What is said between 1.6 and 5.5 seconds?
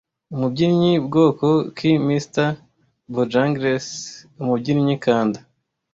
ki Mister Bojangles Umubyinnyi Kanda